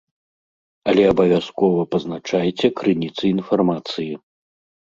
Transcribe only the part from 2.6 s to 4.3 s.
крыніцы інфармацыі.